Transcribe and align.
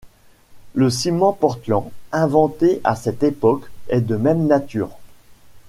Le 0.73 0.89
ciment 0.89 1.31
Portland 1.31 1.91
inventé 2.11 2.81
à 2.83 2.95
cette 2.95 3.21
époque 3.21 3.69
est 3.87 4.01
de 4.01 4.15
même 4.15 4.47
nature. 4.47 4.89